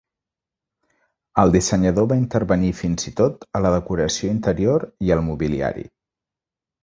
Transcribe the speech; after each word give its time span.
El 1.41 1.51
dissenyador 1.55 2.07
va 2.13 2.17
intervenir 2.21 2.71
fins 2.79 3.05
i 3.11 3.13
tot 3.21 3.45
a 3.59 3.63
la 3.65 3.73
decoració 3.77 4.33
interior 4.37 4.87
i 5.09 5.13
el 5.17 5.21
mobiliari. 5.27 5.85